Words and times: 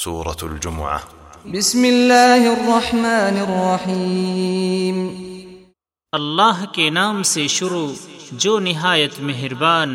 سورة 0.00 0.36
الجمعة 0.42 1.00
جسم 1.46 1.84
اللہ 1.84 2.48
اللہ 6.12 6.64
کے 6.72 6.88
نام 6.90 7.22
سے 7.28 7.46
شروع 7.48 7.86
جو 8.34 8.58
نہایت 8.60 9.18
مہربان 9.20 9.94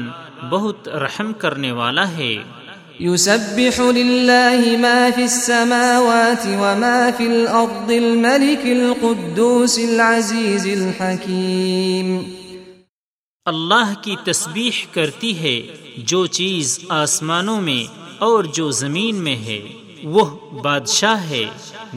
بہت 0.52 0.88
رحم 1.04 1.32
کرنے 1.40 1.72
والا 1.72 2.06
ہے 2.12 2.34
يسبح 3.00 3.80
لله 3.90 4.78
ما 4.78 5.10
في 5.10 5.16
في 5.16 5.24
السماوات 5.24 6.48
وما 6.54 7.10
الأرض 7.20 7.92
الملك 7.92 8.66
القدوس 8.68 9.78
العزيز 9.80 10.66
الحكيم 10.70 12.16
اللہ 13.46 13.94
کی 14.02 14.16
تسبیح 14.26 14.82
کرتی 14.94 15.38
ہے 15.38 15.56
جو 16.08 16.26
چیز 16.40 16.80
آسمانوں 16.96 17.60
میں 17.62 17.84
اور 18.22 18.52
جو 18.54 18.70
زمین 18.80 19.24
میں 19.24 19.36
ہے 19.46 19.60
وہ 20.04 20.26
بادشاہ 20.64 21.30
ہے 21.30 21.46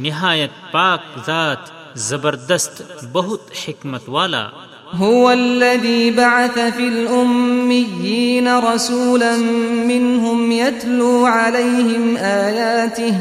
نہایت 0.00 0.72
پاک 0.72 1.18
ذات 1.26 1.70
زبردست 2.08 2.82
بہت 3.12 3.50
حکمت 3.66 4.08
والا 4.08 4.46
هو 4.98 5.30
الذي 5.30 6.10
بعث 6.10 6.58
في 6.58 6.88
الأميين 6.88 8.48
رسولا 8.58 9.36
منهم 9.86 10.52
يتلو 10.52 11.26
عليهم 11.26 12.16
آياته 12.16 13.14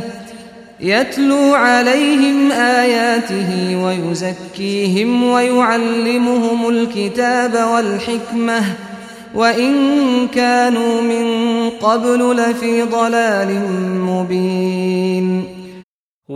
يتلو 0.80 1.54
عليهم 1.54 2.52
آياته 2.52 3.78
ويزكيهم 3.84 5.24
ويعلمهم 5.24 6.70
الكتاب 6.70 7.54
والحكمة 7.54 8.64
وإن 9.36 9.74
كانوا 10.28 11.02
من 11.02 11.63
قبل 11.84 12.22
لفی 12.36 12.72
ضلال 12.82 13.50
مبین 14.02 15.26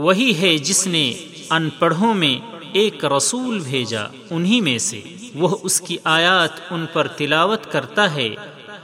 وہی 0.00 0.33
ہے 0.35 0.57
جس 0.59 0.85
نے 0.87 1.03
ان 1.51 1.69
پڑھوں 1.79 2.13
میں 2.13 2.35
ایک 2.73 3.05
رسول 3.05 3.59
بھیجا 3.59 4.01
انہی 4.29 4.59
میں 4.61 4.77
سے 4.77 4.99
وہ 5.35 5.49
اس 5.63 5.79
کی 5.81 5.97
آیات 6.03 6.59
ان 6.71 6.85
پر 6.93 7.07
تلاوت 7.17 7.71
کرتا 7.71 8.13
ہے 8.15 8.29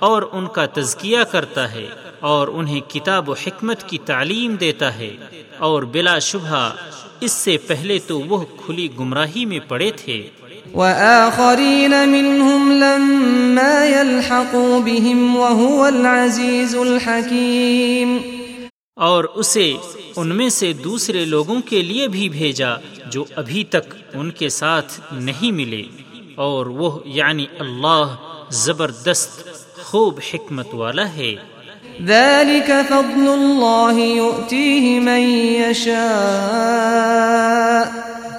اور 0.00 0.24
ان 0.32 0.48
کا 0.48 0.66
تزکیہ 0.74 1.24
کرتا 1.32 1.72
ہے 1.72 1.86
اور 2.28 2.48
انہیں 2.48 2.80
کتاب 2.90 3.30
و 3.30 3.34
حکمت 3.46 3.84
کی 3.90 3.98
تعلیم 4.06 4.56
دیتا 4.56 4.96
ہے 4.98 5.16
اور 5.60 5.84
بلا 5.94 6.18
شبہ 6.22 6.70
اس 7.20 7.32
سے 7.32 7.58
پہلے 7.68 8.00
تو 8.08 8.20
وہ 8.22 8.44
کھلی 8.58 8.88
گمراہی 9.00 9.46
میں 9.46 9.60
پڑے 9.68 9.92
تھے 9.98 10.22
وآخرين 10.74 12.10
منهم 12.10 12.72
لما 12.74 13.86
يلحقوا 13.86 14.80
بهم 14.80 15.36
وهو 15.36 15.88
العزيز 15.88 16.76
الحكيم 16.78 18.20
اور 19.00 19.24
اسے 19.36 19.68
ان 20.18 20.36
میں 20.38 20.50
سے 20.52 20.72
دوسرے 20.80 21.22
لوگوں 21.26 21.60
کے 21.68 21.82
لیے 21.84 22.08
بھی 22.08 22.28
بھیجا 22.30 22.72
جو 23.12 23.24
ابھی 23.36 23.64
تک 23.70 23.86
ان 24.14 24.28
کے 24.40 24.50
ساتھ 24.52 24.92
نہیں 25.14 25.52
ملے 25.54 25.84
اور 26.40 26.66
وہ 26.76 26.90
یعنی 27.14 27.46
اللہ 27.60 28.06
زبردست 28.58 29.34
خوب 29.82 30.14
حکمت 30.30 30.70
والا 30.76 31.06
ہے 31.16 31.34
ذلك 32.04 32.70
فضل 32.84 33.28
اللہ 33.30 33.98
يؤتيه 34.00 35.00
من 35.02 35.22
يشاء 35.58 36.04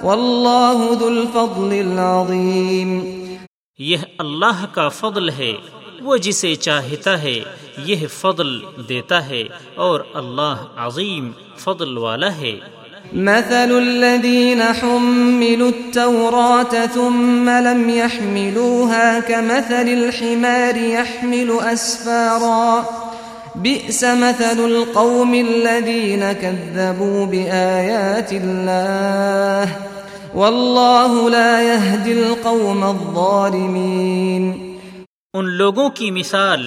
واللہ 0.04 0.82
ذو 0.94 1.06
الفضل 1.08 1.78
العظیم 1.78 2.98
یہ 3.78 3.96
اللہ 4.18 4.64
کا 4.72 4.88
فضل 4.94 5.28
ہے 5.32 5.52
وہ 6.02 6.16
جسے 6.16 6.54
چاہتا 6.56 7.20
ہے 7.22 7.32
یہ 7.84 8.06
فضل 8.10 8.48
دیتا 8.88 9.26
ہے 9.26 9.42
اور 9.84 10.00
اللہ 10.14 10.64
عظیم 10.78 11.30
فضل 11.58 11.96
والا 11.98 12.36
ہے 12.36 12.58
مثل 13.14 13.72
الذين 13.72 14.62
حملوا 14.62 15.68
التوراة 15.68 16.86
ثم 16.88 17.50
لم 17.50 17.90
يحملوها 17.90 19.20
كمثل 19.20 19.88
الحمار 19.88 20.76
يحمل 20.76 21.58
أسفارا 21.62 22.84
بئس 23.56 24.04
مثل 24.04 24.60
القوم 24.60 25.34
الذين 25.34 26.32
كذبوا 26.32 27.26
بآيات 27.26 28.32
الله 28.32 29.93
واللہ 30.36 31.28
لا 31.28 31.50
القوم 32.06 32.84
ان 35.34 35.48
لوگوں 35.52 35.88
کی 35.92 36.10
مثال 36.10 36.64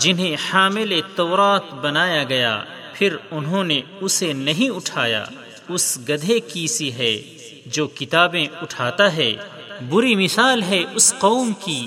جنہیں 0.00 0.34
حامل 0.42 0.94
تورات 1.16 1.72
بنایا 1.82 2.22
گیا 2.28 2.58
پھر 2.94 3.16
انہوں 3.30 3.64
نے 3.64 3.80
اسے 4.00 4.32
نہیں 4.40 4.76
اٹھایا 4.76 5.24
اس 5.68 5.86
گدھے 6.08 6.40
کی 6.48 6.66
سی 6.68 6.92
ہے 6.94 7.14
جو 7.68 7.86
کتابیں 7.96 8.46
اٹھاتا 8.62 9.12
ہے 9.16 9.32
بری 9.90 10.14
مثال 10.16 10.62
ہے 10.62 10.82
اس 10.94 11.12
قوم 11.18 11.52
کی 11.60 11.80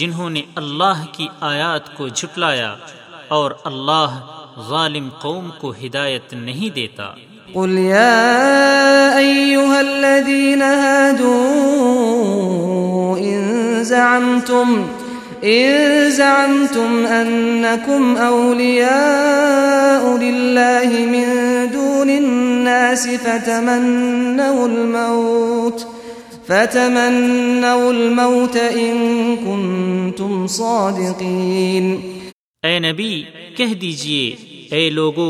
جنہوں 0.00 0.30
نے 0.30 0.42
اللہ 0.56 1.04
کی 1.12 1.28
آیات 1.44 1.94
کو 1.96 2.08
جھٹلایا 2.10 2.74
اور 3.30 3.50
اللہ 3.64 4.20
غالم 4.68 5.08
قوم 5.20 5.50
کو 5.60 5.72
ہدایت 5.82 6.34
نہیں 6.40 6.74
دیتا 6.74 7.14
قل 7.54 7.70
يا 7.70 9.18
أيها 9.18 9.80
الذين 9.80 10.62
هادوا 10.62 11.34
إن 13.18 13.78
زعمتم 13.84 14.86
إن 15.44 16.10
زعمتم 16.10 17.06
أنكم 17.06 18.16
أولياء 18.16 20.18
لله 20.18 21.06
من 21.06 21.26
دون 21.72 22.10
الناس 22.10 23.08
فتمنوا 23.08 24.66
الموت 24.66 25.86
فتمنوا 26.48 27.90
الموت 27.90 28.56
إن 28.56 28.96
كنتم 29.36 30.46
صادقين 30.46 32.00
اے 32.64 32.78
نبی 32.78 33.22
کہہ 33.56 33.72
دیجئے 33.80 34.24
اے 34.74 34.88
لوگو 34.90 35.29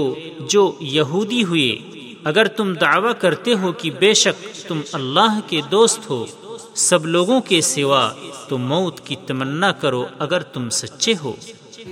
جو 0.51 0.73
یہودی 0.81 1.43
ہوئے 1.45 1.94
اگر 2.25 2.47
تم 2.57 2.73
دعویٰ 2.81 3.13
کرتے 3.21 3.55
ہو 3.63 3.73
کہ 3.73 3.91
بے 4.01 4.13
شک 4.15 4.47
تم 4.69 4.81
اللہ 4.95 5.39
کے 5.49 5.61
دوست 5.71 6.11
ہو 6.11 6.25
سب 6.83 7.07
لوگوں 7.07 7.41
کے 7.49 7.61
سوا 7.65 8.09
تو 8.49 8.59
موت 8.61 9.01
کی 9.07 9.17
تمنا 9.27 9.71
کرو 9.81 10.05
اگر 10.19 10.43
تم 10.55 10.69
سچے 10.73 11.15
ہو 11.23 11.35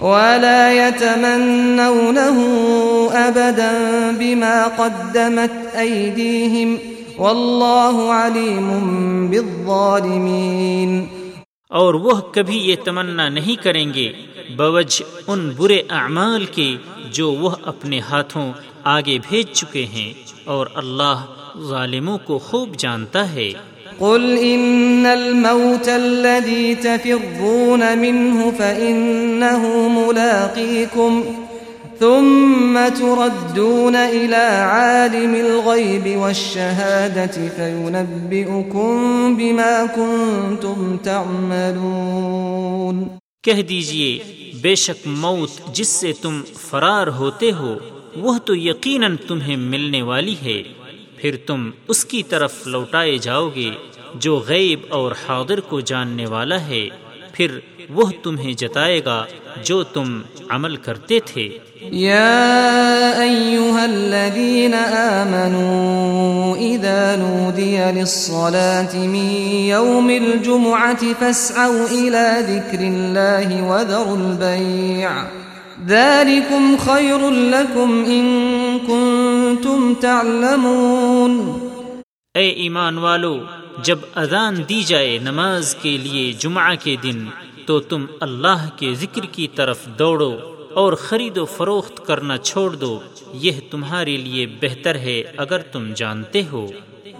ولا 0.00 0.72
يتمنونه 0.72 2.38
ابدا 3.18 3.72
بما 4.12 4.54
قدمت 4.68 5.56
ايديهم 5.76 6.78
والله 7.18 8.12
عليم 8.14 8.68
بالظالمين 9.28 10.92
اور 11.70 11.94
وہ 11.96 12.14
کبھی 12.34 12.58
یہ 12.60 12.76
تمنا 12.84 13.28
نہیں 13.30 13.62
کریں 13.62 13.92
گے 13.94 14.12
بوجھ 14.56 15.02
ان 15.26 15.48
برے 15.58 15.80
اعمال 15.92 16.44
کے 16.54 16.68
جو 17.12 17.30
وہ 17.32 17.50
اپنے 17.66 17.98
ہاتھوں 18.08 18.46
آگے 18.92 19.16
بھیج 19.28 19.52
چکے 19.52 19.84
ہیں 19.92 20.12
اور 20.54 20.66
اللہ 20.74 21.18
ظالموں 21.68 22.18
کو 22.26 22.38
خوب 22.48 22.68
جانتا 22.78 23.22
ہے 23.34 23.52
قل 23.98 24.24
ان 24.42 25.06
الموت 25.06 25.88
الذي 25.88 26.74
تفرون 26.76 27.98
منه 27.98 28.50
فانه 28.50 29.88
ملاقيكم 29.90 31.24
ثم 32.00 32.88
تردون 32.90 33.96
الى 33.96 34.36
عالم 34.36 35.34
الغيب 35.36 36.16
والشهاده 36.16 37.48
فينبئكم 37.56 38.96
بما 39.36 39.86
كنتم 39.88 40.96
تعملون 41.04 42.96
کہہ 43.44 43.62
دیجئے 43.68 44.41
بے 44.62 44.74
شک 44.74 45.06
موت 45.06 45.60
جس 45.74 45.88
سے 46.00 46.12
تم 46.12 46.40
فرار 46.58 47.06
ہوتے 47.18 47.50
ہو 47.52 47.74
وہ 48.16 48.36
تو 48.44 48.54
یقیناً 48.56 49.16
تمہیں 49.28 49.56
ملنے 49.56 50.02
والی 50.02 50.34
ہے 50.42 50.62
پھر 51.16 51.36
تم 51.46 51.70
اس 51.88 52.04
کی 52.04 52.22
طرف 52.22 52.66
لوٹائے 52.66 53.16
جاؤ 53.18 53.48
گے 53.54 53.70
جو 54.14 54.36
غیب 54.48 54.80
اور 54.88 55.12
حاضر 55.26 55.60
کو 55.60 55.80
جاننے 55.80 56.26
والا 56.26 56.60
ہے 56.66 56.88
پھر 57.32 57.58
وہ 57.90 58.10
تمہیں 58.22 58.52
جتائے 58.52 59.00
گا 59.04 59.24
جو 59.64 59.82
تم 59.92 60.20
عمل 60.48 60.76
کرتے 60.76 61.18
تھے 61.26 61.48
للصلاة 67.94 68.96
من 68.96 69.28
يوم 69.66 70.10
الجمعة 70.10 71.12
فاسعوا 71.14 71.86
إلى 71.88 72.24
ذكر 72.48 72.80
الله 72.82 73.62
وذروا 73.70 74.16
البيع 74.16 75.10
ذلكم 75.86 76.76
خير 76.78 77.30
لكم 77.30 78.04
إن 78.04 78.24
كنتم 78.80 79.94
تعلمون 79.94 81.38
اے 82.34 82.48
ایمان 82.62 82.98
والو 82.98 83.34
جب 83.84 83.98
اذان 84.16 84.62
دی 84.68 84.82
جائے 84.82 85.18
نماز 85.22 85.74
کے 85.82 85.96
لیے 85.98 86.32
جمعہ 86.40 86.74
کے 86.82 86.94
دن 87.02 87.24
تو 87.66 87.78
تم 87.90 88.06
اللہ 88.20 88.68
کے 88.76 88.94
ذکر 89.00 89.26
کی 89.32 89.46
طرف 89.56 89.86
دوڑو 89.98 90.32
اور 90.74 90.92
خرید 90.98 91.38
و 91.38 91.44
فروخت 91.56 92.04
کرنا 92.06 92.36
چھوڑ 92.38 92.70
دو 92.76 92.98
یہ 93.42 93.60
تمہارے 93.70 94.16
لیے 94.16 94.46
بہتر 94.62 94.96
ہے 94.98 95.20
اگر 95.36 95.62
تم 95.72 95.92
جانتے 95.96 96.42
ہو 96.52 96.66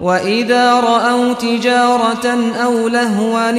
وَإِذَا 0.00 0.80
رَأَوْا 0.80 1.32
تِجَارَةً 1.32 2.54
أَوْ 2.64 2.88
لَهْوًا 2.88 3.50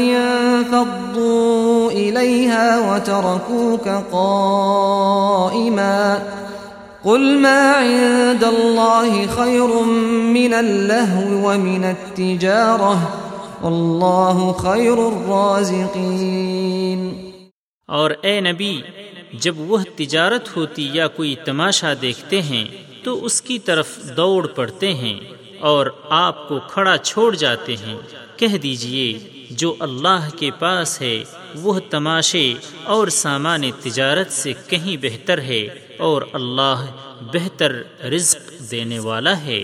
إِلَيْهَا 1.91 2.95
وَتَرَكُوكَ 2.95 3.87
قَائِمًا 4.11 5.99
قُلْ 7.03 7.39
مَا 7.39 7.71
عِندَ 7.71 8.43
اللَّهِ 8.43 9.27
خَيْرٌ 9.27 9.83
مِنَ 10.33 10.53
اللَّهْوِ 10.53 11.47
وَمِنَ 11.47 11.83
التِّجَارَةِ 11.83 13.09
وَاللَّهُ 13.63 14.51
خَيْرُ 14.51 15.07
الرَّازِقِينَ 15.07 16.99
اور 17.87 18.11
اے 18.21 18.39
نبی 18.41 18.81
جب 19.33 19.55
وہ 19.57 19.77
تجارت 19.95 20.57
ہوتی 20.57 20.89
یا 20.93 21.07
کوئی 21.07 21.35
تماشا 21.45 21.93
دیکھتے 22.01 22.41
ہیں 22.41 22.65
تو 23.03 23.25
اس 23.25 23.41
کی 23.41 23.59
طرف 23.59 23.87
دوڑ 24.17 24.47
پڑتے 24.47 24.93
ہیں 24.93 25.19
اور 25.65 25.85
آپ 26.09 26.47
کو 26.47 26.59
کھڑا 26.69 26.95
چھوڑ 26.97 27.35
جاتے 27.35 27.75
ہیں 27.77 27.95
کہہ 28.35 28.57
دیجئے 28.57 29.07
جو 29.51 29.73
اللہ 29.79 30.27
کے 30.37 30.49
پاس 30.59 31.01
ہے 31.01 31.15
وہ 31.55 31.79
تماشے 31.89 32.43
اور 32.85 33.07
سامان 33.07 33.63
تجارت 33.83 34.31
سے 34.31 34.53
کہیں 34.67 34.95
بہتر 35.01 35.41
ہے 35.41 35.61
اور 35.99 36.21
اللہ 36.33 36.85
بہتر 37.33 37.75
رزق 38.09 38.51
دینے 38.71 38.99
والا 38.99 39.37
ہے 39.41 39.63